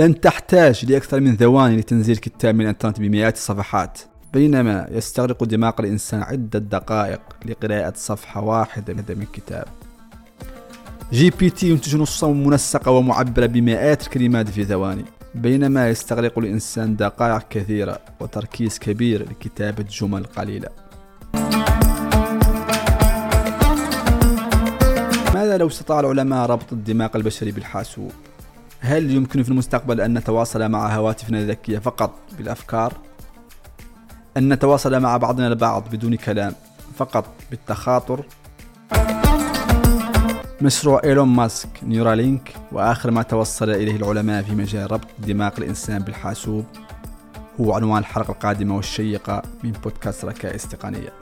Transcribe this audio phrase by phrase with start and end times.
[0.00, 4.00] لن تحتاج لأكثر من ثواني لتنزيل كتاب من الإنترنت بمئات الصفحات
[4.32, 9.64] بينما يستغرق دماغ الإنسان عدة دقائق لقراءة صفحة واحدة من كتاب.
[11.12, 18.78] ChatGPT ينتج نصا منسقا ومعبرا بمئات الكلمات في ثواني بينما يستغرق الإنسان دقائق كثيرة وتركيز
[18.78, 20.68] كبير لكتابة جمل قليلة
[25.34, 28.12] ماذا لو استطاع العلماء ربط الدماغ البشري بالحاسوب؟
[28.80, 32.92] هل يمكن في المستقبل أن نتواصل مع هواتفنا الذكية فقط بالأفكار؟
[34.36, 36.54] أن نتواصل مع بعضنا البعض بدون كلام
[36.96, 38.24] فقط بالتخاطر؟
[40.62, 46.64] مشروع إيلون ماسك نيورالينك وآخر ما توصل إليه العلماء في مجال ربط دماغ الإنسان بالحاسوب
[47.60, 51.12] هو عنوان الحلقة القادمة والشيقة من بودكاست ركائز تقنية